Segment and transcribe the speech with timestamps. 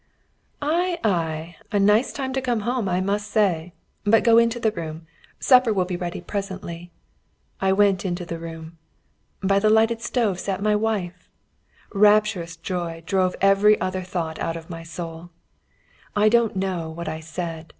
[0.63, 1.55] "Ei, ei!
[1.71, 3.71] A nice time to come home, I must say!
[4.03, 5.05] But go into the room
[5.39, 6.91] supper will be ready presently."
[7.59, 8.79] I went into the room.
[9.43, 11.29] By the lighted stove sat my wife!
[11.93, 15.29] Rapturous joy drove every other thought out of my soul.
[16.15, 17.67] I don't know what I said.